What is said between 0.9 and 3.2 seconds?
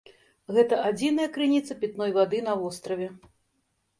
адзіная крыніца пітной вады на востраве.